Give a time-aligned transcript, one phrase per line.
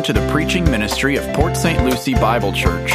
[0.00, 1.84] welcome to the preaching ministry of Port St.
[1.84, 2.92] Lucie Bible Church.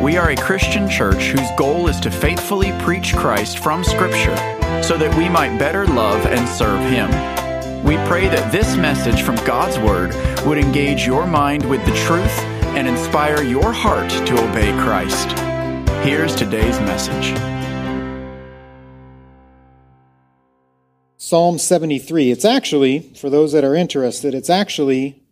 [0.00, 4.36] We are a Christian church whose goal is to faithfully preach Christ from Scripture
[4.80, 7.08] so that we might better love and serve Him.
[7.84, 10.14] We pray that this message from God's Word
[10.46, 12.38] would engage your mind with the truth
[12.76, 15.32] and inspire your heart to obey Christ.
[16.06, 17.36] Here's today's message.
[21.16, 22.30] Psalm 73.
[22.30, 25.25] It's actually, for those that are interested, it's actually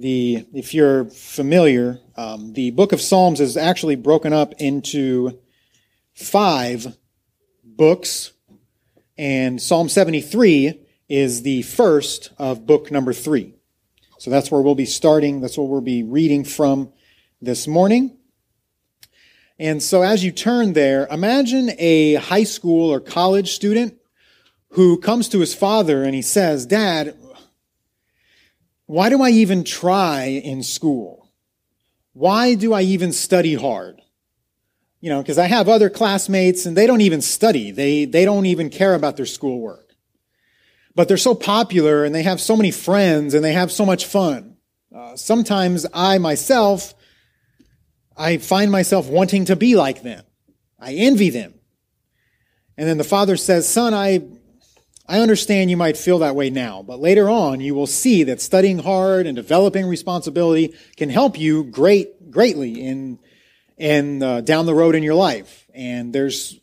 [0.00, 5.38] the, if you're familiar, um, the book of Psalms is actually broken up into
[6.14, 6.96] five
[7.64, 8.32] books,
[9.16, 13.54] and Psalm 73 is the first of book number three.
[14.18, 15.40] So that's where we'll be starting.
[15.40, 16.92] That's what we'll be reading from
[17.40, 18.16] this morning.
[19.58, 23.98] And so as you turn there, imagine a high school or college student
[24.70, 27.16] who comes to his father and he says, Dad,
[28.90, 31.30] why do I even try in school?
[32.12, 34.02] Why do I even study hard?
[35.00, 37.70] You know, because I have other classmates and they don't even study.
[37.70, 39.94] They, they don't even care about their schoolwork.
[40.96, 44.06] But they're so popular and they have so many friends and they have so much
[44.06, 44.56] fun.
[44.92, 46.92] Uh, sometimes I myself,
[48.16, 50.24] I find myself wanting to be like them.
[50.80, 51.54] I envy them.
[52.76, 54.22] And then the father says, son, I,
[55.10, 58.40] I understand you might feel that way now, but later on you will see that
[58.40, 63.18] studying hard and developing responsibility can help you great, greatly in,
[63.76, 65.66] in uh, down the road in your life.
[65.74, 66.60] And there's,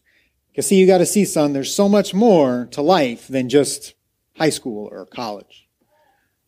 [0.53, 3.95] you see, you got to see, son, there's so much more to life than just
[4.37, 5.67] high school or college.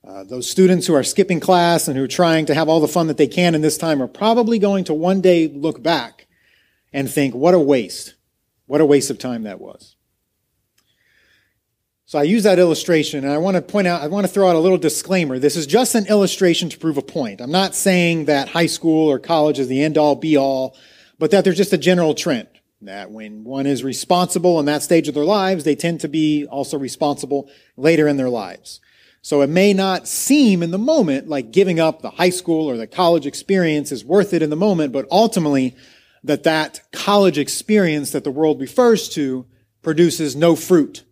[0.01, 2.87] Uh, those students who are skipping class and who are trying to have all the
[2.87, 6.27] fun that they can in this time are probably going to one day look back
[6.93, 8.15] and think, what a waste.
[8.67, 9.97] What a waste of time that was.
[12.09, 14.49] So I use that illustration and I want to point out, I want to throw
[14.49, 15.37] out a little disclaimer.
[15.37, 17.39] This is just an illustration to prove a point.
[17.39, 20.75] I'm not saying that high school or college is the end all be all,
[21.19, 22.47] but that there's just a general trend
[22.81, 26.47] that when one is responsible in that stage of their lives, they tend to be
[26.47, 27.47] also responsible
[27.77, 28.81] later in their lives.
[29.21, 32.75] So it may not seem in the moment like giving up the high school or
[32.75, 35.75] the college experience is worth it in the moment, but ultimately
[36.23, 39.45] that that college experience that the world refers to
[39.83, 41.03] produces no fruit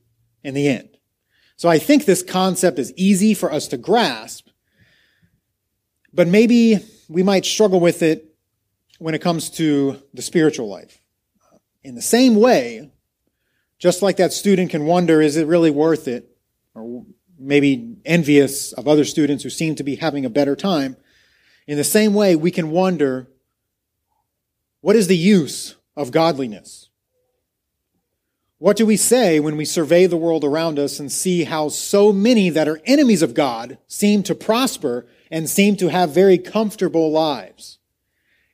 [0.47, 0.97] in the end.
[1.57, 4.47] So I think this concept is easy for us to grasp,
[6.13, 8.33] but maybe we might struggle with it
[8.97, 11.01] when it comes to the spiritual life.
[11.83, 12.89] In the same way,
[13.77, 16.29] just like that student can wonder, is it really worth it?
[16.73, 17.03] Or
[17.37, 20.95] maybe envious of other students who seem to be having a better time.
[21.67, 23.27] In the same way, we can wonder,
[24.79, 26.89] what is the use of godliness?
[28.59, 32.11] What do we say when we survey the world around us and see how so
[32.11, 37.11] many that are enemies of God seem to prosper and seem to have very comfortable
[37.11, 37.77] lives?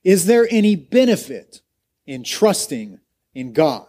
[0.03, 1.61] Is there any benefit
[2.05, 2.99] in trusting
[3.33, 3.87] in God?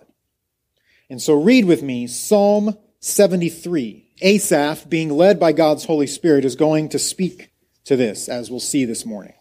[1.10, 4.12] And so read with me Psalm 73.
[4.22, 7.50] Asaph, being led by God's Holy Spirit, is going to speak
[7.84, 9.34] to this, as we'll see this morning.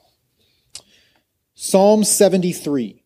[1.54, 3.03] Psalm 73.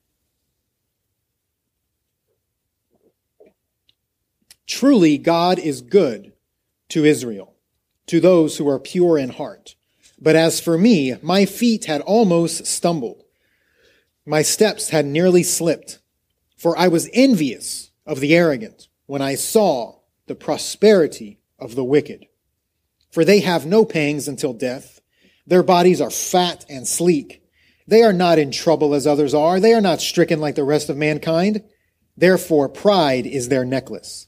[4.68, 6.34] Truly, God is good
[6.90, 7.56] to Israel,
[8.08, 9.76] to those who are pure in heart.
[10.20, 13.24] But as for me, my feet had almost stumbled.
[14.26, 16.00] My steps had nearly slipped,
[16.58, 22.26] for I was envious of the arrogant when I saw the prosperity of the wicked.
[23.10, 25.00] For they have no pangs until death.
[25.46, 27.42] Their bodies are fat and sleek.
[27.88, 29.62] They are not in trouble as others are.
[29.62, 31.64] They are not stricken like the rest of mankind.
[32.18, 34.28] Therefore, pride is their necklace.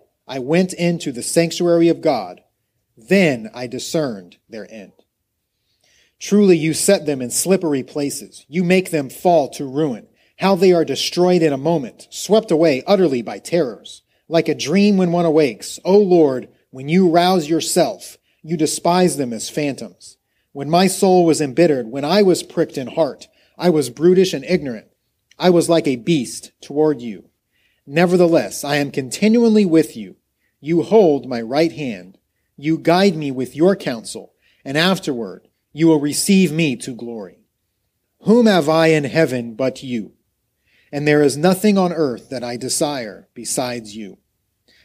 [0.31, 2.39] I went into the sanctuary of God.
[2.95, 4.93] Then I discerned their end.
[6.21, 8.45] Truly you set them in slippery places.
[8.47, 10.07] You make them fall to ruin.
[10.37, 14.03] How they are destroyed in a moment, swept away utterly by terrors.
[14.29, 15.81] Like a dream when one awakes.
[15.83, 20.15] O Lord, when you rouse yourself, you despise them as phantoms.
[20.53, 24.45] When my soul was embittered, when I was pricked in heart, I was brutish and
[24.45, 24.87] ignorant.
[25.37, 27.25] I was like a beast toward you.
[27.85, 30.15] Nevertheless, I am continually with you.
[30.61, 32.19] You hold my right hand.
[32.55, 37.39] You guide me with your counsel, and afterward you will receive me to glory.
[38.21, 40.13] Whom have I in heaven but you?
[40.91, 44.19] And there is nothing on earth that I desire besides you.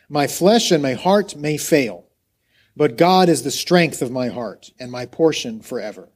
[0.09, 2.07] My flesh and my heart may fail,
[2.75, 6.09] but God is the strength of my heart and my portion forever.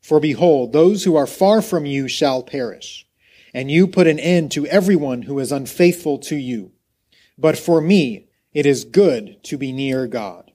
[0.00, 3.06] For behold, those who are far from you shall perish,
[3.52, 6.72] and you put an end to everyone who is unfaithful to you.
[7.38, 10.50] But for me, it is good to be near God.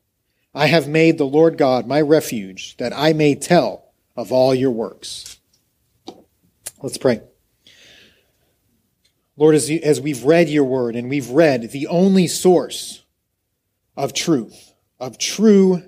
[0.53, 4.71] I have made the Lord God my refuge, that I may tell of all your
[4.71, 5.39] works.
[6.81, 7.21] Let's pray.
[9.38, 13.03] Lord, as, you, as we've read your word and we've read the only source
[13.98, 15.83] of truth, of true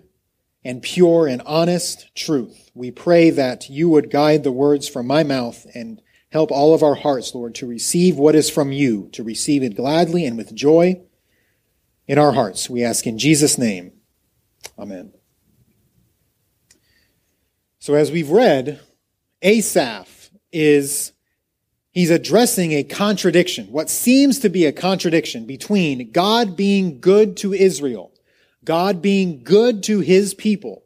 [0.65, 5.24] and pure and honest truth, we pray that you would guide the words from my
[5.24, 9.24] mouth and help all of our hearts, Lord, to receive what is from you, to
[9.24, 11.01] receive it gladly and with joy
[12.07, 12.69] in our hearts.
[12.69, 13.92] We ask in Jesus' name.
[14.80, 15.13] Amen.
[17.80, 18.80] So, as we've read,
[19.42, 21.13] Asaph is
[21.92, 27.54] he's addressing a contradiction, what seems to be a contradiction between God being good to
[27.54, 28.12] Israel,
[28.63, 30.83] God being good to his people,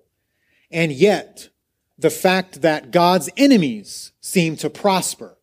[0.69, 1.50] and yet
[1.97, 5.38] the fact that God's enemies seem to prosper.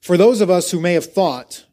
[0.00, 1.66] For those of us who may have thought,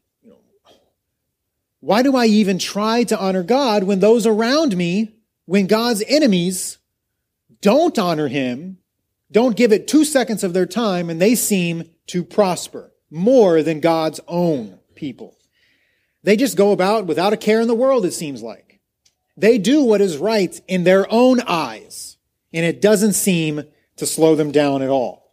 [1.79, 5.15] why do I even try to honor God when those around me,
[5.45, 6.77] when God's enemies
[7.61, 8.77] don't honor him,
[9.31, 13.79] don't give it two seconds of their time, and they seem to prosper more than
[13.79, 15.37] God's own people?
[16.23, 18.81] They just go about without a care in the world, it seems like.
[19.37, 22.17] They do what is right in their own eyes,
[22.51, 23.63] and it doesn't seem
[23.95, 25.31] to slow them down at all.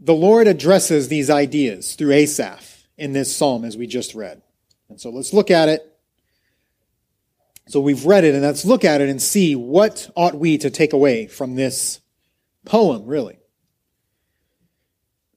[0.00, 4.42] The Lord addresses these ideas through Asaph in this psalm as we just read.
[4.88, 5.90] And so let's look at it.
[7.66, 10.70] So we've read it and let's look at it and see what ought we to
[10.70, 12.00] take away from this
[12.64, 13.38] poem, really.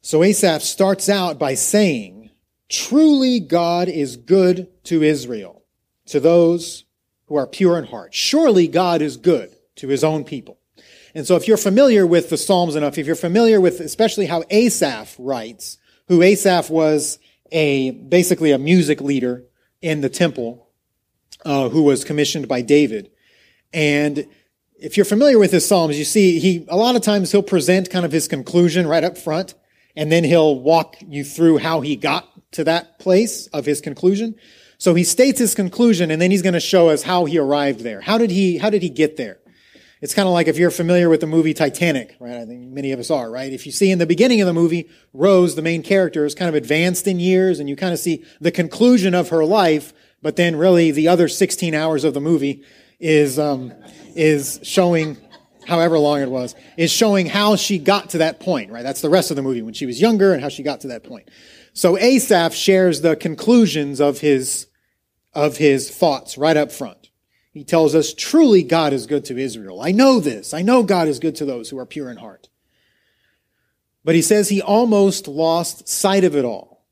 [0.02, 2.32] So Asaph starts out by saying,
[2.70, 5.64] truly God is good to Israel,
[6.08, 6.86] to those
[7.26, 8.14] who are pure in heart.
[8.14, 10.60] Surely God is good to his own people.
[11.14, 14.44] And so if you're familiar with the Psalms enough, if you're familiar with especially how
[14.50, 15.78] Asaph writes,
[16.08, 17.20] who Asaph was
[17.52, 19.44] a basically a music leader
[19.82, 20.70] in the temple
[21.46, 23.12] uh, who was commissioned by David.
[23.74, 24.28] And
[24.80, 27.90] if you're familiar with his psalms, you see he a lot of times he'll present
[27.90, 29.56] kind of his conclusion right up front,
[29.96, 34.36] and then he'll walk you through how he got to that place of his conclusion.
[34.78, 37.82] So he states his conclusion, and then he's going to show us how he arrived
[37.82, 38.02] there.
[38.02, 39.40] How did he how did he get there?
[40.00, 42.36] It's kind of like if you're familiar with the movie Titanic, right?
[42.36, 43.52] I think many of us are, right?
[43.52, 46.50] If you see in the beginning of the movie, Rose, the main character, is kind
[46.50, 50.36] of advanced in years and you kind of see the conclusion of her life, but
[50.36, 52.64] then really the other 16 hours of the movie
[53.00, 53.74] is, um,
[54.16, 55.18] is showing,
[55.66, 58.84] however long it was, is showing how she got to that point, right?
[58.84, 60.90] That's the rest of the movie when she was younger and how she got to
[60.90, 61.30] that point.
[61.74, 64.68] So Asaph shares the conclusions of his,
[65.34, 67.07] of his thoughts right up front.
[67.58, 69.82] He tells us, truly God is good to Israel.
[69.82, 70.54] I know this.
[70.54, 72.50] I know God is good to those who are pure in heart.
[74.04, 76.86] But he says he almost lost sight of it all.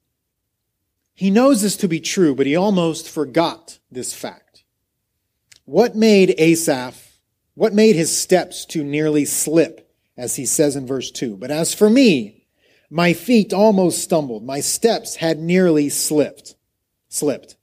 [1.14, 4.64] He knows this to be true, but he almost forgot this fact.
[5.66, 7.20] What made Asaph,
[7.54, 11.38] what made his steps to nearly slip, as he says in verse 2?
[11.38, 12.48] But as for me,
[12.90, 14.44] my feet almost stumbled.
[14.44, 16.56] My steps had nearly slipped,
[17.08, 17.56] slipped.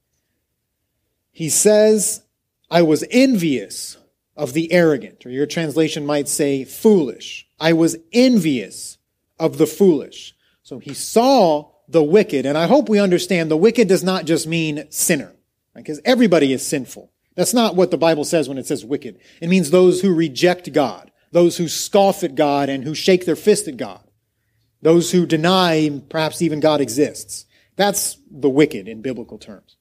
[1.33, 2.23] He says,
[2.73, 3.99] I was envious
[4.35, 7.47] of the arrogant, or your translation might say foolish.
[7.61, 8.97] I was envious
[9.38, 10.35] of the foolish.
[10.62, 14.47] So he saw the wicked, and I hope we understand the wicked does not just
[14.47, 15.37] mean sinner,
[15.75, 16.07] because right?
[16.07, 17.12] everybody is sinful.
[17.35, 19.19] That's not what the Bible says when it says wicked.
[19.43, 23.37] It means those who reject God, those who scoff at God and who shake their
[23.37, 24.02] fist at God,
[24.81, 27.45] those who deny perhaps even God exists.
[27.76, 29.76] That's the wicked in biblical terms.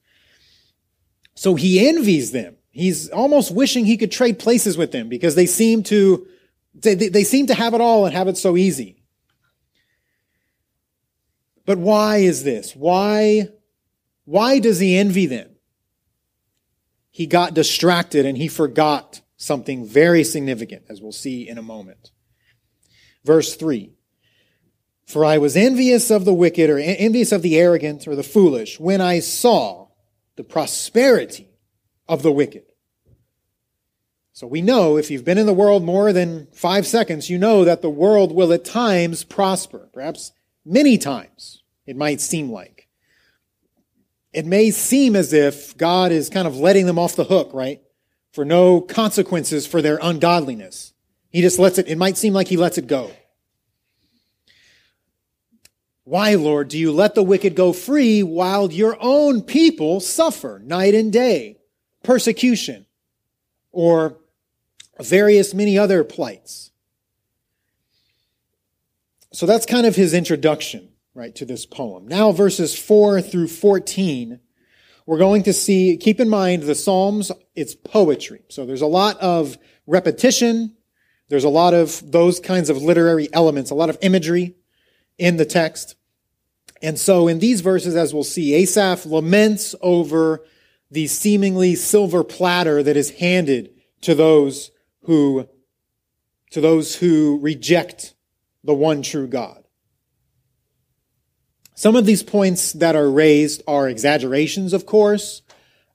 [1.34, 2.56] So he envies them.
[2.72, 6.26] He's almost wishing he could trade places with them because they seem to,
[6.74, 9.04] they, they seem to have it all and have it so easy.
[11.66, 12.74] But why is this?
[12.74, 13.48] Why,
[14.24, 15.50] why does he envy them?
[17.10, 22.10] He got distracted and he forgot something very significant, as we'll see in a moment.
[23.22, 23.92] Verse 3
[25.04, 28.80] For I was envious of the wicked, or envious of the arrogant, or the foolish,
[28.80, 29.88] when I saw
[30.36, 31.51] the prosperity
[32.12, 32.64] of the wicked.
[34.34, 37.64] So we know if you've been in the world more than five seconds, you know
[37.64, 42.86] that the world will at times prosper, perhaps many times, it might seem like.
[44.34, 47.80] It may seem as if God is kind of letting them off the hook, right?
[48.32, 50.92] For no consequences for their ungodliness.
[51.30, 53.10] He just lets it, it might seem like he lets it go.
[56.04, 60.94] Why, Lord, do you let the wicked go free while your own people suffer night
[60.94, 61.56] and day?
[62.02, 62.86] Persecution
[63.70, 64.18] or
[65.00, 66.70] various many other plights.
[69.32, 72.06] So that's kind of his introduction, right, to this poem.
[72.06, 74.40] Now, verses 4 through 14,
[75.06, 78.42] we're going to see, keep in mind the Psalms, it's poetry.
[78.48, 79.56] So there's a lot of
[79.86, 80.76] repetition.
[81.28, 84.54] There's a lot of those kinds of literary elements, a lot of imagery
[85.18, 85.96] in the text.
[86.82, 90.44] And so in these verses, as we'll see, Asaph laments over
[90.92, 93.70] the seemingly silver platter that is handed
[94.02, 94.70] to those
[95.04, 95.48] who,
[96.50, 98.14] to those who reject
[98.62, 99.64] the one true God.
[101.74, 105.40] Some of these points that are raised are exaggerations, of course,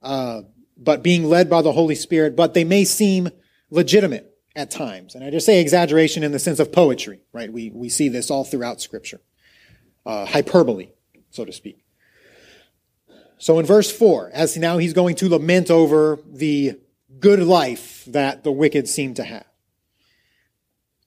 [0.01, 0.41] uh,
[0.75, 3.29] but being led by the Holy Spirit, but they may seem
[3.69, 5.13] legitimate at times.
[5.13, 7.53] And I just say exaggeration in the sense of poetry, right?
[7.53, 9.21] We, we see this all throughout Scripture.
[10.07, 10.89] Uh, hyperbole,
[11.29, 11.83] so to speak.
[13.37, 16.79] So in verse 4, as now he's going to lament over the
[17.19, 19.45] good life that the wicked seem to have.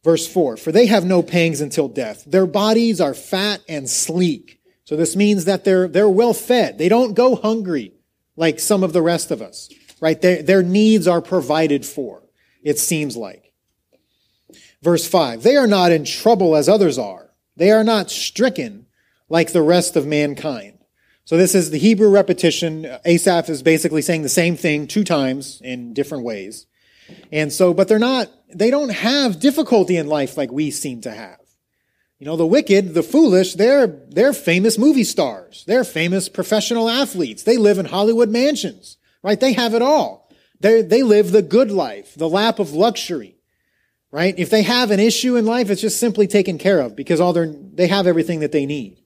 [0.02, 2.25] Verse 4 For they have no pangs until death.
[2.25, 4.60] Their bodies are fat and sleek.
[4.84, 6.78] So this means that they're, they're well fed.
[6.78, 7.92] They don't go hungry
[8.37, 9.68] like some of the rest of us,
[10.00, 10.20] right?
[10.20, 12.22] Their, their needs are provided for,
[12.62, 13.52] it seems like.
[14.82, 18.87] Verse 5 They are not in trouble as others are, they are not stricken
[19.28, 20.79] like the rest of mankind.
[21.25, 22.87] So this is the Hebrew repetition.
[23.05, 26.67] Asaph is basically saying the same thing two times in different ways.
[27.33, 31.11] And so, but they're not, they don't have difficulty in life like we seem to
[31.11, 31.39] have.
[32.19, 35.65] You know, the wicked, the foolish, they're, they're famous movie stars.
[35.67, 37.45] They're famous professional athletes.
[37.45, 39.41] They live in Hollywood mansions, right?
[39.41, 40.31] They have it all.
[40.61, 43.39] They, they live the good life, the lap of luxury,
[44.11, 44.35] right?
[44.39, 47.33] If they have an issue in life, it's just simply taken care of because all
[47.33, 49.00] their, they have everything that they need.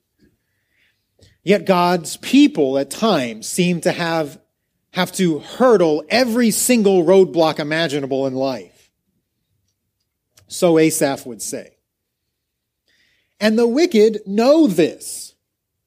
[1.45, 4.41] Yet God's people at times seem to have,
[4.93, 8.89] have to hurdle every single roadblock imaginable in life.
[10.47, 11.77] So Asaph would say.
[13.39, 15.35] And the wicked know this.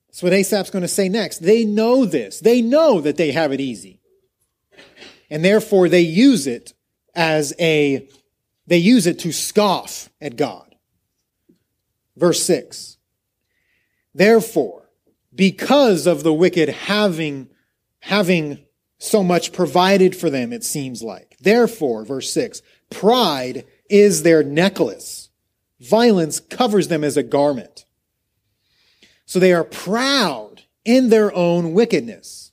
[0.06, 1.38] That's what Asaph's going to say next.
[1.38, 2.38] They know this.
[2.38, 4.00] They know that they have it easy.
[5.28, 6.72] And therefore they use it
[7.16, 8.08] as a,
[8.68, 10.76] they use it to scoff at God.
[12.16, 12.96] Verse 6.
[14.14, 14.87] Therefore,
[15.38, 17.48] because of the wicked having,
[18.00, 18.58] having
[18.98, 21.36] so much provided for them, it seems like.
[21.40, 25.30] Therefore, verse 6, pride is their necklace.
[25.78, 27.84] Violence covers them as a garment.
[29.26, 32.50] So they are proud in their own wickedness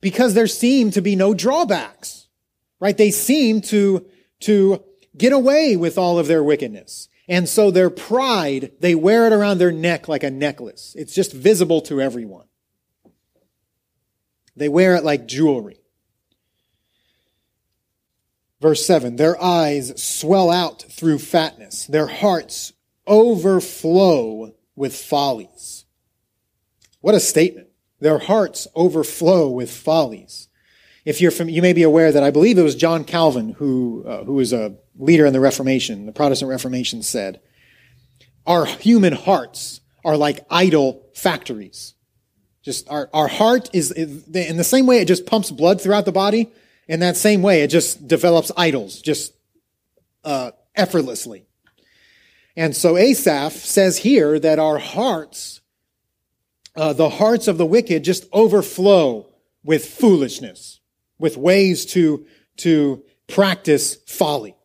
[0.00, 2.28] because there seem to be no drawbacks,
[2.78, 2.96] right?
[2.96, 4.06] They seem to,
[4.42, 4.84] to
[5.16, 7.08] get away with all of their wickedness.
[7.28, 10.94] And so their pride, they wear it around their neck like a necklace.
[10.98, 12.46] It's just visible to everyone.
[14.56, 15.80] They wear it like jewelry.
[18.60, 22.72] Verse 7 Their eyes swell out through fatness, their hearts
[23.06, 25.84] overflow with follies.
[27.00, 27.68] What a statement.
[28.00, 30.47] Their hearts overflow with follies.
[31.08, 34.04] If you're from, you may be aware that I believe it was John Calvin who,
[34.06, 37.40] uh, who was a leader in the Reformation, the Protestant Reformation said,
[38.46, 41.94] our human hearts are like idol factories.
[42.60, 46.12] Just our, our heart is, in the same way it just pumps blood throughout the
[46.12, 46.52] body,
[46.88, 49.32] in that same way it just develops idols, just
[50.24, 51.46] uh, effortlessly.
[52.54, 55.62] And so Asaph says here that our hearts,
[56.76, 59.30] uh, the hearts of the wicked just overflow
[59.64, 60.77] with foolishness,
[61.18, 62.26] with ways to,
[62.58, 64.56] to practice folly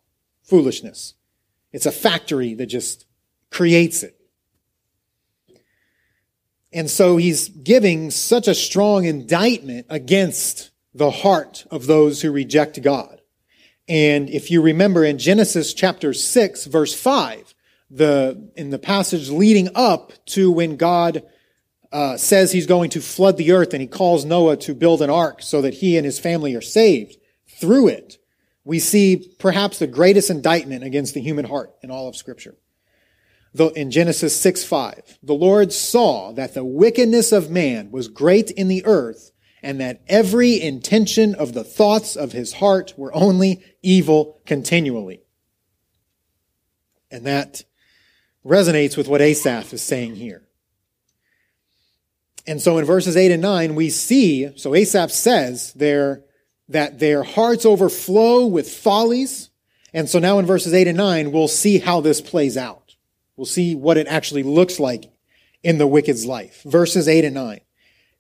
[0.44, 1.16] foolishness.
[1.72, 3.06] It's a factory that just
[3.50, 4.20] creates it.
[6.72, 12.82] And so he's giving such a strong indictment against the heart of those who reject
[12.82, 13.22] God.
[13.88, 17.54] And if you remember in Genesis chapter 6 verse 5,
[17.90, 21.24] the, in the passage leading up to when God
[21.94, 25.12] uh, says he's going to flood the earth and he calls Noah to build an
[25.12, 28.18] ark so that he and his family are saved through it.
[28.66, 32.56] we see perhaps the greatest indictment against the human heart in all of Scripture.
[33.54, 38.50] Though In Genesis 6 5, the Lord saw that the wickedness of man was great
[38.50, 39.32] in the earth,
[39.62, 45.22] and that every intention of the thoughts of his heart were only evil continually.
[47.12, 47.64] And that
[48.44, 50.48] resonates with what Asaph is saying here.
[52.46, 56.24] And so in verses 8 and 9, we see, so Asaph says there
[56.70, 59.50] that their hearts overflow with follies.
[59.94, 62.96] And so now in verses 8 and 9, we'll see how this plays out.
[63.38, 65.12] We'll see what it actually looks like
[65.64, 66.62] in the wicked's life.
[66.64, 67.62] Verses 8 and 9.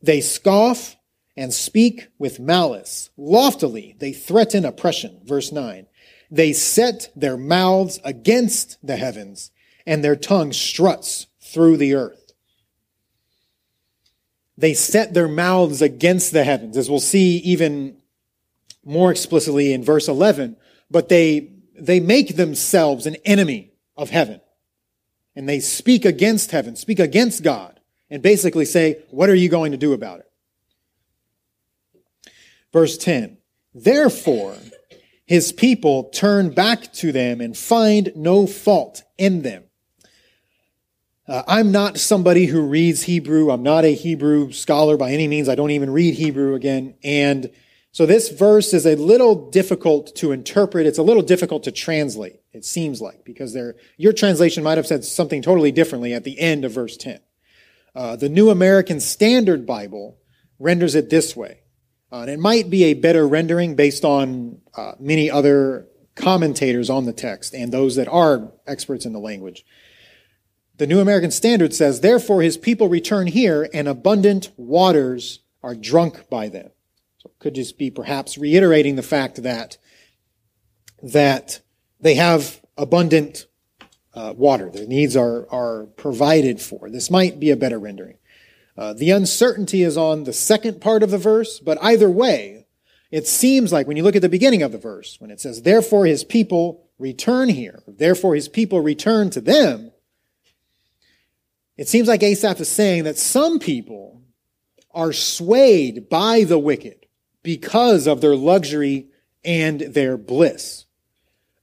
[0.01, 0.95] They scoff
[1.35, 3.09] and speak with malice.
[3.17, 5.21] Loftily, they threaten oppression.
[5.25, 5.87] Verse 9.
[6.31, 9.51] They set their mouths against the heavens,
[9.85, 12.22] and their tongue struts through the earth.
[14.57, 17.97] They set their mouths against the heavens, as we'll see even
[18.85, 20.57] more explicitly in verse 11.
[20.91, 24.41] But they, they make themselves an enemy of heaven.
[25.35, 27.79] And they speak against heaven, speak against God,
[28.09, 30.29] and basically say, What are you going to do about it?
[32.71, 33.37] Verse 10
[33.73, 34.55] Therefore,
[35.25, 39.63] his people turn back to them and find no fault in them.
[41.25, 43.49] Uh, I'm not somebody who reads Hebrew.
[43.49, 45.47] I'm not a Hebrew scholar by any means.
[45.47, 46.95] I don't even read Hebrew again.
[47.01, 47.49] And
[47.93, 50.85] so this verse is a little difficult to interpret.
[50.85, 54.87] It's a little difficult to translate, it seems like, because there, your translation might have
[54.87, 57.19] said something totally differently at the end of verse 10.
[57.95, 60.17] Uh, the New American Standard Bible
[60.59, 61.59] renders it this way.
[62.11, 67.05] Uh, and it might be a better rendering based on uh, many other commentators on
[67.05, 69.63] the text and those that are experts in the language.
[70.75, 76.29] The New American Standard says, Therefore his people return here, and abundant waters are drunk
[76.29, 76.71] by them.
[77.19, 79.77] So it could just be perhaps reiterating the fact that,
[81.01, 81.61] that
[81.99, 83.45] they have abundant
[84.15, 84.69] uh, water.
[84.69, 86.89] Their needs are, are provided for.
[86.89, 88.17] This might be a better rendering.
[88.75, 92.65] Uh, the uncertainty is on the second part of the verse, but either way,
[93.11, 95.61] it seems like when you look at the beginning of the verse, when it says,
[95.61, 99.91] therefore his people return here, therefore his people return to them,
[101.77, 104.21] it seems like Asaph is saying that some people
[104.91, 107.07] are swayed by the wicked
[107.41, 109.07] because of their luxury
[109.43, 110.85] and their bliss.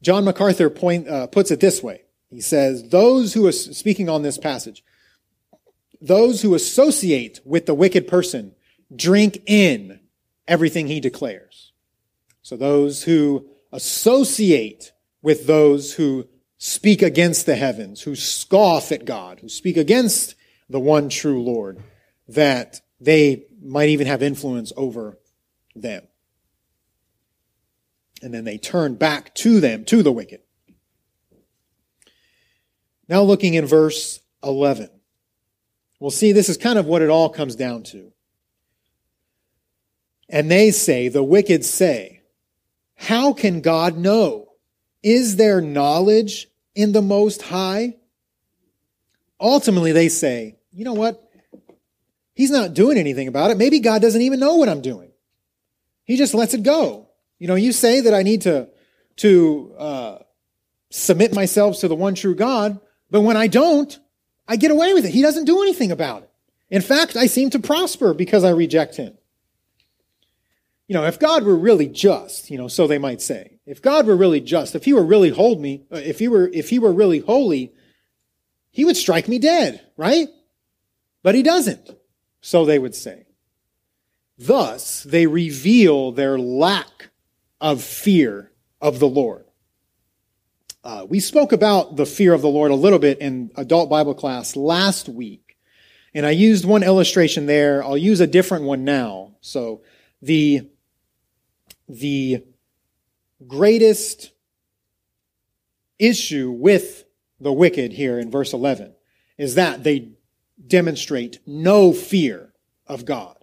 [0.02, 2.02] John MacArthur point, uh, puts it this way.
[2.28, 4.82] He says, those who are speaking on this passage,
[6.00, 8.54] those who associate with the wicked person
[8.94, 10.00] drink in
[10.48, 11.72] everything he declares.
[12.42, 14.92] So those who associate
[15.22, 16.26] with those who
[16.62, 20.34] speak against the heavens, who scoff at God, who speak against
[20.68, 21.82] the one true Lord,
[22.28, 25.18] that they might even have influence over
[25.74, 26.02] them.
[28.22, 30.42] And then they turn back to them, to the wicked.
[33.08, 34.90] Now looking in verse 11.
[35.98, 38.12] we'll see, this is kind of what it all comes down to.
[40.28, 42.20] And they say, the wicked say,
[42.96, 44.49] how can God know?
[45.02, 47.96] Is there knowledge in the Most High?
[49.40, 51.26] Ultimately, they say, you know what?
[52.34, 53.58] He's not doing anything about it.
[53.58, 55.10] Maybe God doesn't even know what I'm doing.
[56.04, 57.08] He just lets it go.
[57.38, 58.68] You know, you say that I need to,
[59.16, 60.18] to uh,
[60.90, 63.98] submit myself to the one true God, but when I don't,
[64.46, 65.12] I get away with it.
[65.12, 66.30] He doesn't do anything about it.
[66.70, 69.16] In fact, I seem to prosper because I reject him.
[70.86, 74.08] You know, if God were really just, you know, so they might say, if God
[74.08, 76.80] were really just, if he were really hold me, uh, if he were, if he
[76.80, 77.72] were really holy,
[78.72, 80.26] he would strike me dead, right?
[81.22, 81.88] But he doesn't.
[82.40, 83.26] So they would say.
[84.36, 87.10] Thus, they reveal their lack
[87.60, 89.44] of fear of the Lord.
[90.82, 94.14] Uh, we spoke about the fear of the Lord a little bit in adult Bible
[94.14, 95.56] class last week,
[96.12, 97.84] and I used one illustration there.
[97.84, 99.36] I'll use a different one now.
[99.42, 99.82] So
[100.22, 100.68] the
[101.88, 102.42] the
[103.46, 104.32] greatest
[105.98, 107.04] issue with
[107.40, 108.94] the wicked here in verse 11
[109.38, 110.12] is that they
[110.66, 112.52] demonstrate no fear
[112.86, 113.36] of God.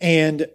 [0.00, 0.46] And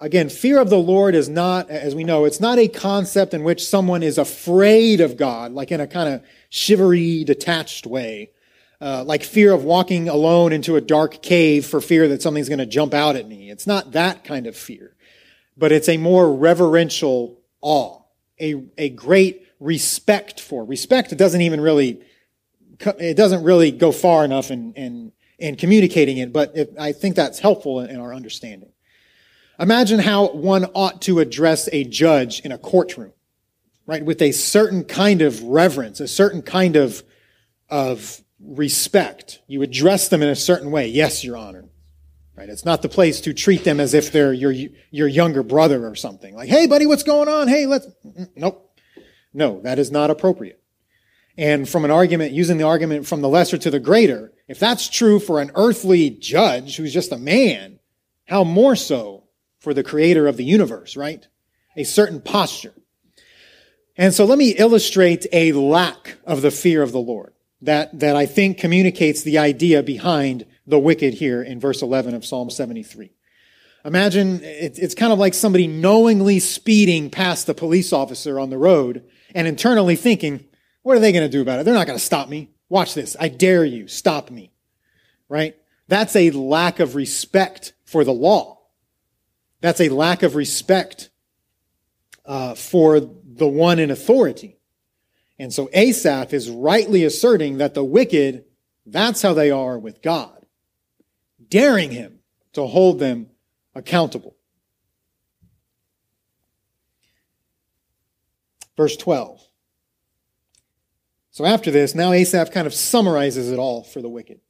[0.00, 3.42] Again, fear of the Lord is not, as we know, it's not a concept in
[3.42, 8.30] which someone is afraid of God, like in a kind of shivery, detached way.
[8.80, 12.60] Uh, like fear of walking alone into a dark cave for fear that something's going
[12.60, 13.50] to jump out at me.
[13.50, 14.94] It's not that kind of fear,
[15.56, 17.97] but it's a more reverential awe,
[18.40, 20.64] a, a great respect for.
[20.64, 22.00] Respect doesn't even really,
[22.98, 27.16] it doesn't really go far enough in, in, in communicating it, but it, I think
[27.16, 28.72] that's helpful in, in our understanding.
[29.60, 33.12] Imagine how one ought to address a judge in a courtroom.
[33.88, 34.04] right?
[34.04, 37.02] With a certain kind of reverence, a certain kind of,
[37.70, 39.40] of respect.
[39.48, 40.86] You address them in a certain way.
[40.86, 41.64] Yes, Your Honor.
[42.38, 42.48] Right?
[42.48, 44.52] It's not the place to treat them as if they're your,
[44.92, 46.36] your younger brother or something.
[46.36, 47.48] Like, hey, buddy, what's going on?
[47.48, 47.88] Hey, let's,
[48.36, 48.78] nope.
[49.34, 50.62] No, that is not appropriate.
[51.36, 54.88] And from an argument, using the argument from the lesser to the greater, if that's
[54.88, 57.80] true for an earthly judge who's just a man,
[58.28, 59.24] how more so
[59.58, 61.26] for the creator of the universe, right?
[61.76, 62.74] A certain posture.
[63.96, 68.14] And so let me illustrate a lack of the fear of the Lord that, that
[68.14, 73.10] I think communicates the idea behind the wicked here in verse 11 of Psalm 73.
[73.84, 79.08] Imagine it's kind of like somebody knowingly speeding past a police officer on the road
[79.34, 80.44] and internally thinking,
[80.82, 81.64] what are they going to do about it?
[81.64, 82.50] They're not going to stop me.
[82.68, 83.16] Watch this.
[83.18, 83.88] I dare you.
[83.88, 84.52] Stop me.
[85.28, 85.56] Right?
[85.86, 88.58] That's a lack of respect for the law.
[89.60, 91.10] That's a lack of respect
[92.26, 94.58] uh, for the one in authority.
[95.38, 98.44] And so Asaph is rightly asserting that the wicked,
[98.84, 100.37] that's how they are with God,
[101.48, 102.20] daring him
[102.52, 103.28] to hold them
[103.74, 104.36] accountable.
[108.76, 109.40] Verse 12.
[111.30, 114.40] So after this, now Asaph kind of summarizes it all for the wicked.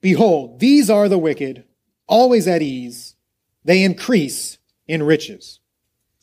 [0.00, 1.64] Behold, these are the wicked,
[2.06, 3.16] always at ease.
[3.64, 5.60] They increase in riches.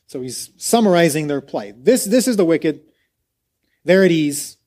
[0.07, 1.83] So he's summarizing their plight.
[1.83, 2.81] This, this is the wicked.
[3.83, 4.57] They're at ease.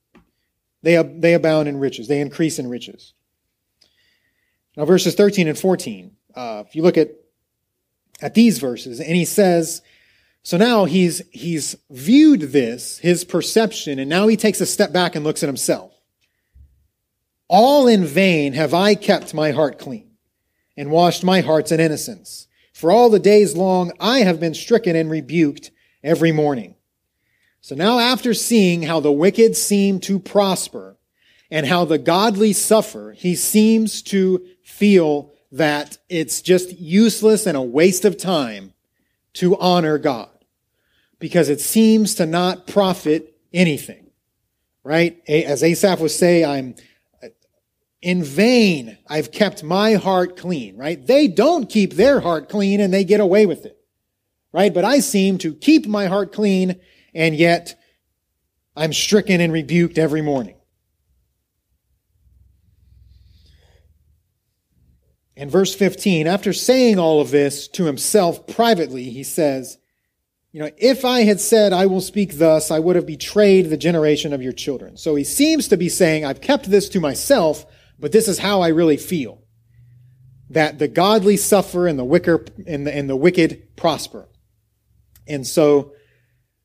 [0.83, 2.07] They, they abound in riches.
[2.07, 3.13] They increase in riches.
[4.77, 7.11] Now, verses 13 and 14, uh, if you look at,
[8.21, 9.81] at these verses, and he says,
[10.43, 15.15] so now he's, he's viewed this, his perception, and now he takes a step back
[15.15, 15.93] and looks at himself.
[17.47, 20.11] All in vain have I kept my heart clean
[20.77, 22.47] and washed my hearts in innocence.
[22.73, 25.69] For all the days long I have been stricken and rebuked
[26.01, 26.75] every morning.
[27.59, 30.97] So now after seeing how the wicked seem to prosper
[31.51, 34.43] and how the godly suffer, he seems to
[34.81, 38.73] feel that it's just useless and a waste of time
[39.33, 40.31] to honor God
[41.19, 44.07] because it seems to not profit anything,
[44.83, 45.21] right?
[45.29, 46.73] As Asaph would say, I'm
[48.01, 48.97] in vain.
[49.07, 51.05] I've kept my heart clean, right?
[51.05, 53.77] They don't keep their heart clean and they get away with it,
[54.51, 54.73] right?
[54.73, 56.81] But I seem to keep my heart clean
[57.13, 57.79] and yet
[58.75, 60.55] I'm stricken and rebuked every morning.
[65.41, 69.79] In verse 15, after saying all of this to himself privately, he says,
[70.51, 73.75] you know, if I had said, I will speak thus, I would have betrayed the
[73.75, 74.97] generation of your children.
[74.97, 77.65] So he seems to be saying, I've kept this to myself,
[77.97, 79.41] but this is how I really feel.
[80.51, 84.29] That the godly suffer and the wicked, and the, and the wicked prosper.
[85.27, 85.93] And so,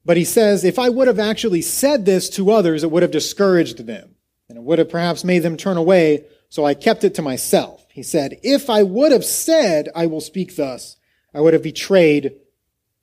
[0.04, 3.10] but he says, if I would have actually said this to others, it would have
[3.10, 4.16] discouraged them.
[4.50, 7.85] And it would have perhaps made them turn away, so I kept it to myself.
[7.96, 10.98] He said, if I would have said, I will speak thus,
[11.32, 12.34] I would have betrayed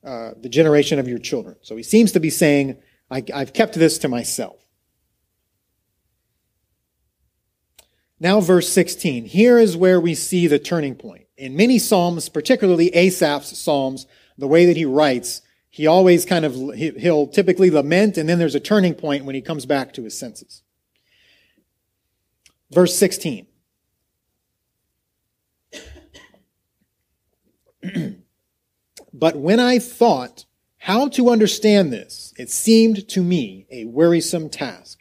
[0.04, 1.56] uh, the generation of your children.
[1.64, 2.78] So he seems to be saying,
[3.10, 4.58] I, I've kept this to myself.
[8.20, 9.26] Now, verse 16.
[9.26, 11.26] Here is where we see the turning point.
[11.38, 14.06] In many Psalms, particularly Asaph's Psalms,
[14.38, 18.54] the way that he writes, he always kind of, he'll typically lament, and then there's
[18.54, 20.62] a turning point when he comes back to his senses.
[22.70, 23.48] Verse 16.
[29.14, 30.46] But when I thought
[30.80, 35.00] how to understand this, it seemed to me a wearisome task.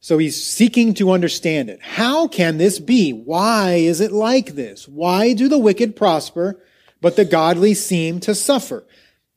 [0.00, 1.80] So he's seeking to understand it.
[1.80, 3.12] How can this be?
[3.12, 4.88] Why is it like this?
[4.88, 6.62] Why do the wicked prosper,
[7.00, 8.86] but the godly seem to suffer?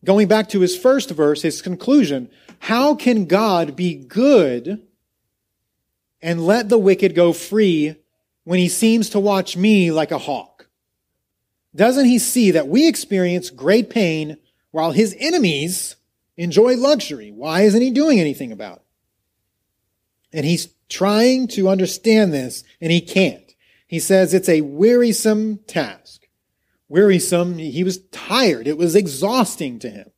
[0.04, 4.82] Going back to his first verse, his conclusion, how can God be good
[6.22, 7.96] and let the wicked go free
[8.46, 10.53] when he seems to watch me like a hawk?
[11.76, 14.38] Doesn't he see that we experience great pain
[14.72, 15.96] while his enemies
[16.38, 17.32] enjoy luxury?
[17.32, 20.38] Why isn't he doing anything about it?
[20.38, 23.54] And he's trying to understand this, and he can't.
[23.88, 26.28] He says it's a wearisome task.
[26.90, 28.68] Wearisome, he was tired.
[28.68, 30.12] It was exhausting to him.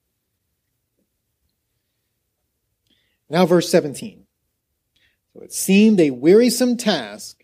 [3.30, 4.26] Now, verse 17.
[5.34, 7.44] So it seemed a wearisome task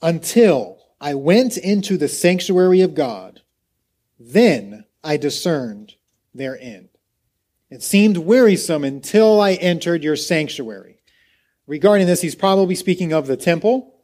[0.00, 3.42] until I went into the sanctuary of God.
[4.18, 5.94] Then I discerned
[6.34, 6.88] their end.
[7.70, 10.98] It seemed wearisome until I entered your sanctuary.
[11.66, 13.94] Regarding this, he's probably speaking of the temple,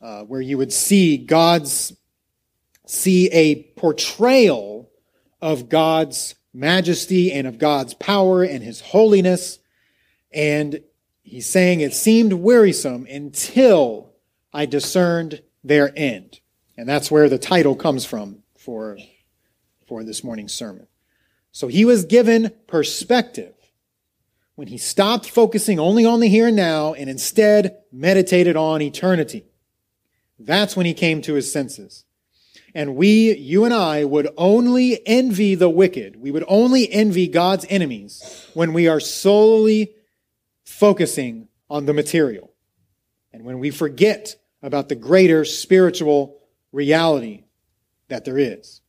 [0.00, 1.92] uh, where you would see God's,
[2.86, 4.90] see a portrayal
[5.40, 9.58] of God's majesty and of God's power and his holiness.
[10.32, 10.80] And
[11.22, 14.14] he's saying it seemed wearisome until
[14.52, 16.40] I discerned their end.
[16.76, 18.98] And that's where the title comes from for,
[19.86, 20.86] for this morning's sermon.
[21.52, 23.54] So he was given perspective
[24.54, 29.44] when he stopped focusing only on the here and now and instead meditated on eternity.
[30.38, 32.04] That's when he came to his senses.
[32.74, 36.20] And we, you and I, would only envy the wicked.
[36.20, 39.94] We would only envy God's enemies when we are solely
[40.64, 42.52] focusing on the material.
[43.32, 46.38] And when we forget about the greater spiritual
[46.72, 47.44] reality
[48.08, 48.80] that there is.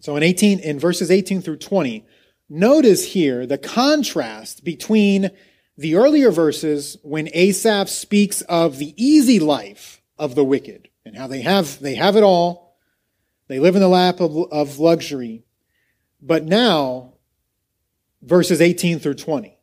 [0.00, 2.04] So in 18, in verses 18 through 20,
[2.48, 5.30] notice here the contrast between
[5.76, 11.26] the earlier verses when Asaph speaks of the easy life of the wicked and how
[11.26, 12.76] they have, they have it all.
[13.48, 15.44] They live in the lap of, of luxury.
[16.20, 17.14] But now,
[18.22, 19.58] verses 18 through 20.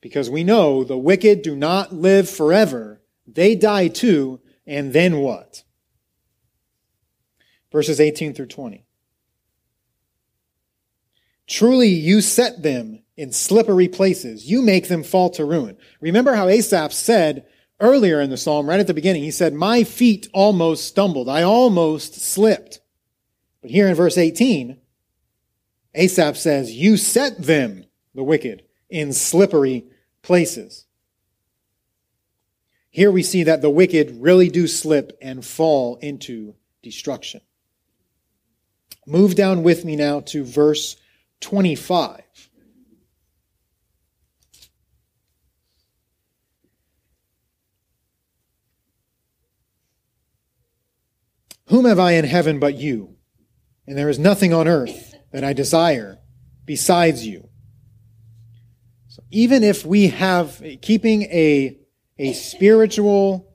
[0.00, 3.00] Because we know the wicked do not live forever.
[3.26, 5.64] They die too, and then what?
[7.72, 8.84] Verses 18 through 20.
[11.46, 14.48] Truly you set them in slippery places.
[14.48, 15.76] You make them fall to ruin.
[16.00, 17.46] Remember how Asaph said
[17.80, 21.28] earlier in the psalm, right at the beginning, he said, My feet almost stumbled.
[21.28, 22.80] I almost slipped.
[23.60, 24.78] But here in verse 18,
[25.94, 29.84] Asaph says, You set them, the wicked, in slippery
[30.22, 30.86] places.
[32.90, 37.40] Here we see that the wicked really do slip and fall into destruction.
[39.06, 40.96] Move down with me now to verse
[41.40, 42.22] 25.
[51.68, 53.16] Whom have I in heaven but you?
[53.86, 56.18] And there is nothing on earth that I desire
[56.64, 57.48] besides you.
[59.30, 61.78] Even if we have keeping a,
[62.18, 63.54] a spiritual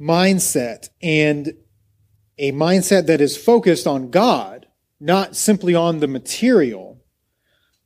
[0.00, 1.54] mindset and
[2.38, 4.66] a mindset that is focused on God,
[5.00, 7.02] not simply on the material,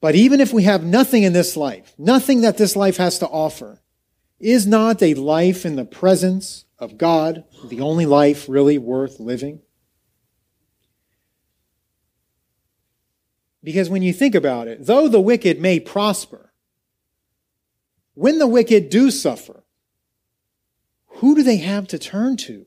[0.01, 3.29] but even if we have nothing in this life, nothing that this life has to
[3.29, 3.83] offer,
[4.39, 9.61] is not a life in the presence of God the only life really worth living?
[13.63, 16.46] Because when you think about it, though the wicked may prosper,
[18.17, 19.63] when the wicked do suffer,
[21.07, 22.65] who do they have to turn to?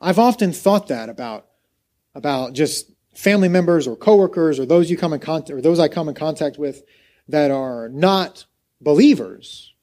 [0.00, 1.46] I've often thought that about,
[2.14, 5.88] about just family members or coworkers or those you come in contact, or those I
[5.88, 6.82] come in contact with
[7.28, 8.46] that are not
[8.80, 9.74] believers,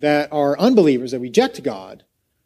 [0.00, 2.04] that are unbelievers, that reject God.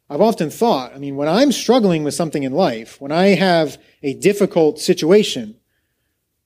[0.09, 3.77] I've often thought, I mean, when I'm struggling with something in life, when I have
[4.01, 5.57] a difficult situation,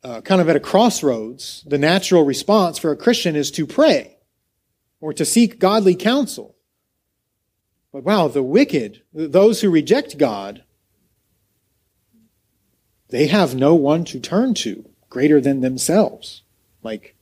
[0.04, 4.18] uh, kind of at a crossroads, the natural response for a Christian is to pray
[5.02, 6.56] or to seek godly counsel.
[7.92, 10.64] But wow, the wicked, those who reject God,
[13.10, 16.44] they have no one to turn to greater than themselves,
[16.84, 17.16] like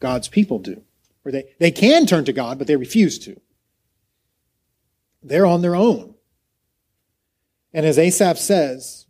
[0.00, 0.82] God's people do.
[1.24, 3.40] Or they, they can turn to God, but they refuse to.
[5.22, 6.14] They're on their own.
[7.72, 9.06] And as Asaph says,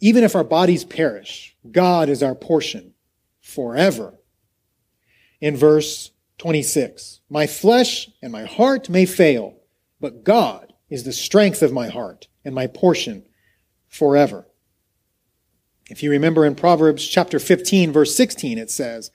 [0.00, 2.92] even if our bodies perish, God is our portion
[3.40, 4.18] forever.
[5.40, 9.54] In verse 26, my flesh and my heart may fail,
[10.00, 13.24] but God is the strength of my heart and my portion
[13.88, 14.46] forever.
[15.88, 19.10] If you remember in Proverbs chapter 15, verse 16, it says,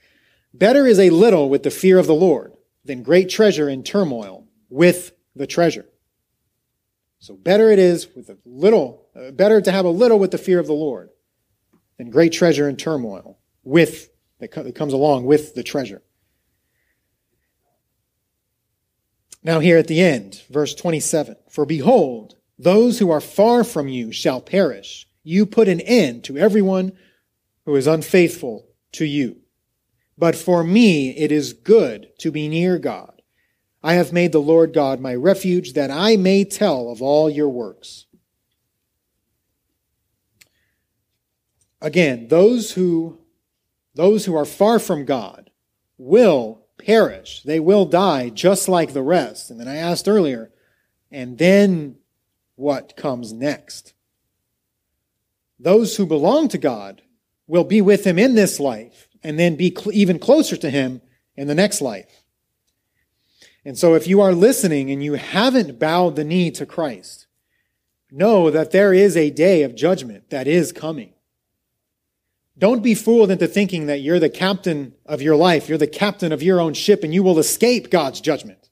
[0.53, 2.53] Better is a little with the fear of the Lord
[2.83, 5.85] than great treasure in turmoil with the treasure.
[7.19, 10.37] So better it is with a little, uh, better to have a little with the
[10.37, 11.09] fear of the Lord
[11.97, 16.01] than great treasure and turmoil with that, co- that comes along with the treasure.
[19.43, 24.11] Now here at the end, verse 27, for behold, those who are far from you
[24.11, 25.07] shall perish.
[25.23, 26.91] You put an end to everyone
[27.65, 29.37] who is unfaithful to you.
[30.17, 33.21] But for me, it is good to be near God.
[33.83, 37.49] I have made the Lord God my refuge, that I may tell of all your
[37.49, 38.05] works.
[41.81, 43.17] Again, those who,
[43.95, 45.49] those who are far from God
[45.97, 47.43] will perish.
[47.43, 49.49] They will die just like the rest.
[49.49, 50.51] And then I asked earlier,
[51.11, 51.97] and then
[52.55, 53.93] what comes next?
[55.59, 57.01] Those who belong to God
[57.47, 61.01] will be with him in this life and then be cl- even closer to him
[61.35, 62.23] in the next life.
[63.63, 67.27] And so if you are listening and you haven't bowed the knee to Christ,
[68.09, 71.10] know that there is a day of judgment that is coming.
[72.61, 76.31] Don't be fooled into thinking that you're the captain of your life, you're the captain
[76.31, 78.69] of your own ship, and you will escape God's judgment.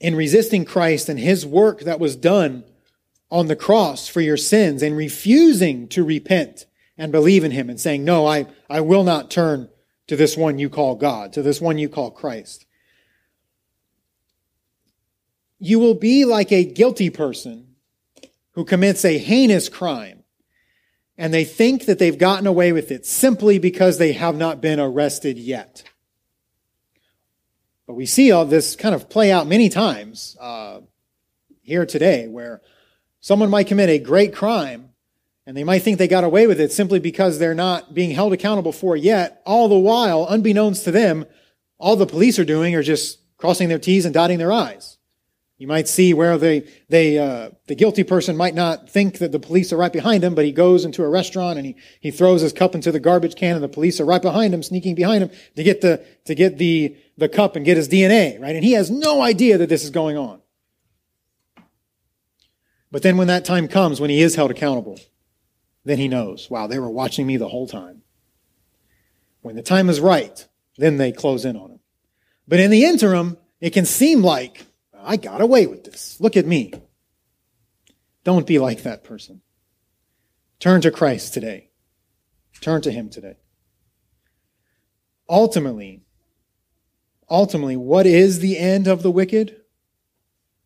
[0.00, 2.64] In resisting Christ and his work that was done
[3.30, 6.66] on the cross for your sins and refusing to repent
[6.98, 9.70] and believe in him and saying, No, I, I will not turn
[10.08, 12.66] to this one you call God, to this one you call Christ.
[15.58, 17.76] You will be like a guilty person
[18.50, 20.21] who commits a heinous crime
[21.22, 24.80] and they think that they've gotten away with it simply because they have not been
[24.80, 25.84] arrested yet.
[27.86, 30.80] But we see all this kind of play out many times uh,
[31.60, 32.60] here today where
[33.20, 34.90] someone might commit a great crime
[35.46, 38.32] and they might think they got away with it simply because they're not being held
[38.32, 39.42] accountable for yet.
[39.46, 41.24] All the while, unbeknownst to them,
[41.78, 44.98] all the police are doing are just crossing their T's and dotting their I's.
[45.62, 49.38] You might see where they, they, uh, the guilty person might not think that the
[49.38, 52.40] police are right behind him, but he goes into a restaurant and he, he throws
[52.40, 55.22] his cup into the garbage can and the police are right behind him, sneaking behind
[55.22, 58.56] him to get the, to get the, the cup and get his DNA, right?
[58.56, 60.40] And he has no idea that this is going on.
[62.90, 64.98] But then when that time comes, when he is held accountable,
[65.84, 68.02] then he knows, wow, they were watching me the whole time.
[69.42, 70.44] When the time is right,
[70.76, 71.80] then they close in on him.
[72.48, 74.66] But in the interim, it can seem like
[75.04, 76.20] I got away with this.
[76.20, 76.72] Look at me.
[78.24, 79.42] Don't be like that person.
[80.60, 81.70] Turn to Christ today.
[82.60, 83.36] Turn to Him today.
[85.28, 86.02] Ultimately,
[87.28, 89.56] ultimately, what is the end of the wicked?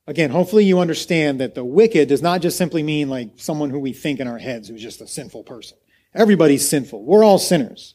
[0.07, 3.81] Again, hopefully you understand that the wicked does not just simply mean like someone who
[3.81, 5.79] we think in our heads who's just a sinful person.
[6.15, 7.05] Everybody's sinful.
[7.05, 7.95] We're all sinners.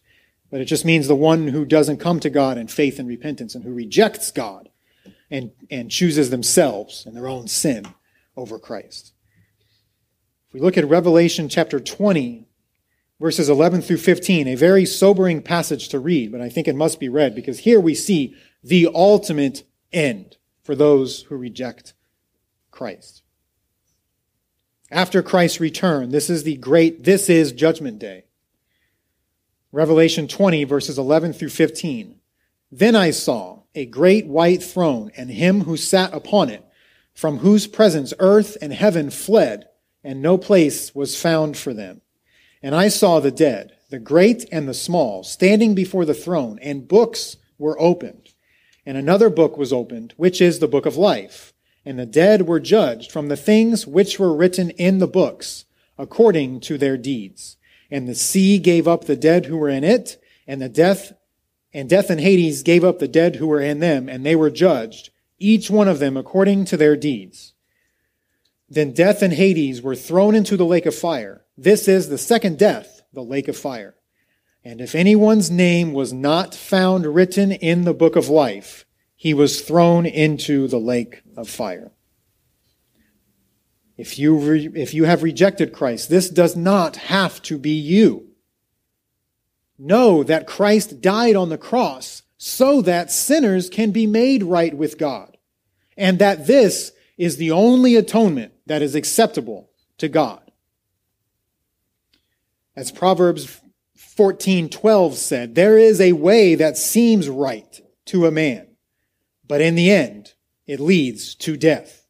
[0.49, 3.55] But it just means the one who doesn't come to God in faith and repentance
[3.55, 4.69] and who rejects God
[5.31, 7.87] and, and chooses themselves and their own sin
[8.35, 9.13] over Christ.
[10.47, 12.45] If we look at Revelation chapter 20,
[13.19, 16.99] verses 11 through 15, a very sobering passage to read, but I think it must
[16.99, 19.63] be read because here we see the ultimate
[19.93, 21.93] end for those who reject
[22.69, 23.23] Christ.
[24.91, 28.25] After Christ's return, this is the great, this is judgment day.
[29.71, 32.19] Revelation 20, verses 11 through 15.
[32.69, 36.63] Then I saw a great white throne and him who sat upon it,
[37.13, 39.65] from whose presence earth and heaven fled,
[40.03, 42.01] and no place was found for them.
[42.61, 46.87] And I saw the dead, the great and the small, standing before the throne, and
[46.87, 48.29] books were opened.
[48.85, 51.53] And another book was opened, which is the book of life.
[51.85, 55.65] And the dead were judged from the things which were written in the books,
[55.97, 57.57] according to their deeds.
[57.89, 61.13] And the sea gave up the dead who were in it, and the death
[61.73, 64.49] and death and Hades gave up the dead who were in them, and they were
[64.49, 67.53] judged, each one of them according to their deeds.
[68.69, 71.45] Then death and Hades were thrown into the lake of fire.
[71.57, 73.95] This is the second death, the lake of fire.
[74.63, 79.61] And if anyone's name was not found written in the book of life, he was
[79.61, 81.91] thrown into the lake of fire.
[83.97, 88.30] If you, re- if you have rejected Christ, this does not have to be you
[89.81, 94.97] know that Christ died on the cross so that sinners can be made right with
[94.97, 95.37] God,
[95.97, 100.51] and that this is the only atonement that is acceptable to God.
[102.75, 103.61] As Proverbs
[103.97, 108.67] 14:12 said, there is a way that seems right to a man,
[109.47, 110.33] but in the end
[110.65, 112.07] it leads to death.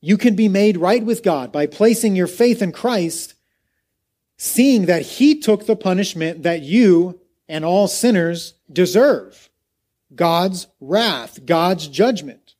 [0.00, 3.34] You can be made right with God by placing your faith in Christ
[4.36, 9.48] seeing that he took the punishment that you and all sinners deserve
[10.14, 12.54] God's wrath, God's judgment.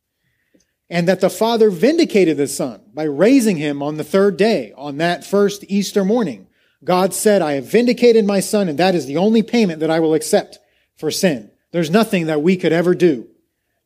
[0.88, 4.98] And that the Father vindicated the Son by raising him on the third day, on
[4.98, 6.46] that first Easter morning.
[6.84, 9.98] God said, I have vindicated my Son, and that is the only payment that I
[9.98, 10.60] will accept
[10.94, 11.50] for sin.
[11.72, 13.26] There's nothing that we could ever do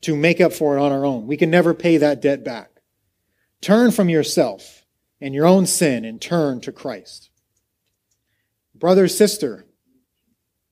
[0.02, 1.26] to make up for it on our own.
[1.26, 2.82] We can never pay that debt back.
[3.62, 4.84] Turn from yourself
[5.22, 7.29] and your own sin and turn to Christ
[8.80, 9.66] brother, sister,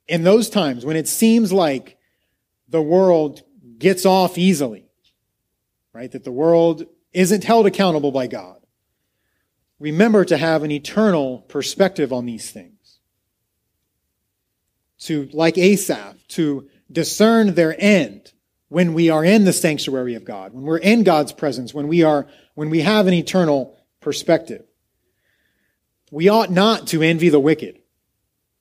[0.09, 1.99] in those times when it seems like
[2.69, 3.43] the world
[3.79, 4.89] gets off easily,
[5.93, 6.11] right?
[6.11, 8.57] That the world isn't held accountable by God.
[9.79, 12.99] Remember to have an eternal perspective on these things.
[15.03, 18.33] To, like Asaph, to discern their end
[18.69, 22.03] when we are in the sanctuary of God, when we're in God's presence, when we
[22.03, 24.65] are, when we have an eternal perspective.
[26.11, 27.79] We ought not to envy the wicked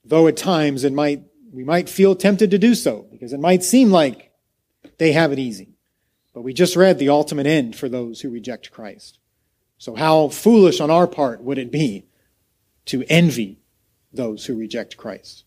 [0.08, 3.62] though at times it might, we might feel tempted to do so because it might
[3.62, 4.32] seem like
[4.98, 5.76] they have it easy.
[6.34, 9.18] But we just read the ultimate end for those who reject Christ.
[9.78, 12.06] So how foolish on our part would it be
[12.86, 13.60] to envy
[14.12, 15.44] those who reject Christ.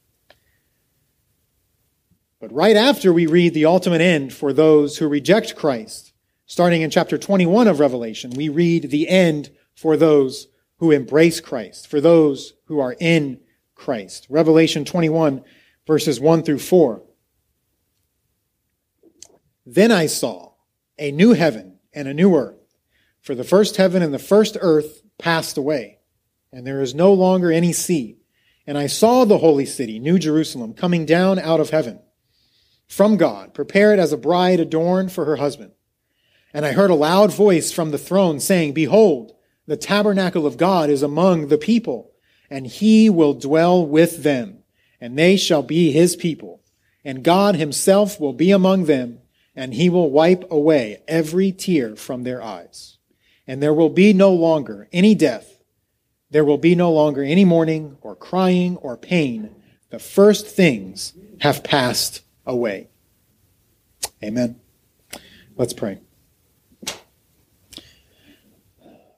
[2.39, 6.13] But right after we read the ultimate end for those who reject Christ,
[6.45, 10.47] starting in chapter 21 of Revelation, we read the end for those
[10.77, 13.39] who embrace Christ, for those who are in
[13.81, 14.27] Christ.
[14.29, 15.43] Revelation 21,
[15.87, 17.01] verses 1 through 4.
[19.65, 20.53] Then I saw
[20.99, 22.75] a new heaven and a new earth,
[23.21, 25.97] for the first heaven and the first earth passed away,
[26.53, 28.19] and there is no longer any sea.
[28.67, 31.99] And I saw the holy city, New Jerusalem, coming down out of heaven
[32.87, 35.71] from God, prepared as a bride adorned for her husband.
[36.53, 39.33] And I heard a loud voice from the throne saying, Behold,
[39.65, 42.10] the tabernacle of God is among the people,
[42.51, 44.59] and he will dwell with them,
[44.99, 46.61] and they shall be his people.
[47.03, 49.19] And God himself will be among them,
[49.55, 52.97] and he will wipe away every tear from their eyes.
[53.47, 55.63] And there will be no longer any death.
[56.29, 59.55] There will be no longer any mourning or crying or pain.
[59.89, 62.89] The first things have passed away.
[64.21, 64.59] Amen.
[65.55, 65.99] Let's pray.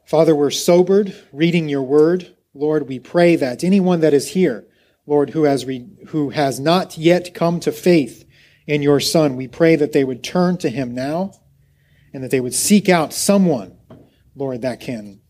[0.05, 2.32] Father, we're sobered reading your word.
[2.53, 4.67] Lord, we pray that anyone that is here,
[5.05, 8.25] Lord, who has, re- who has not yet come to faith
[8.67, 11.31] in your Son, we pray that they would turn to him now
[12.13, 13.77] and that they would seek out someone,
[14.35, 15.21] Lord, that can,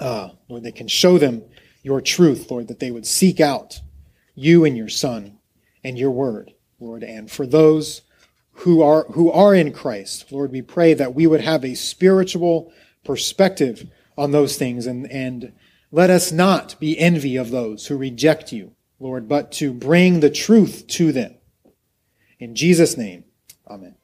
[0.00, 1.42] uh, Lord, that can show them
[1.82, 3.80] your truth, Lord, that they would seek out
[4.34, 5.38] you and your Son
[5.84, 6.52] and your word.
[6.80, 7.04] Lord.
[7.04, 8.02] And for those
[8.52, 12.72] who are, who are in Christ, Lord, we pray that we would have a spiritual
[13.04, 15.52] perspective on those things and, and
[15.92, 20.30] let us not be envy of those who reject you, Lord, but to bring the
[20.30, 21.34] truth to them.
[22.40, 23.24] In Jesus' name,
[23.68, 23.94] amen.